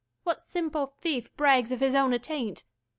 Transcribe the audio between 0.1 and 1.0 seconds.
15 What simple